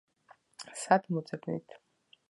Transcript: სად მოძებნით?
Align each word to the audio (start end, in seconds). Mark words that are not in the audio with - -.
სად 0.85 1.07
მოძებნით? 1.19 1.81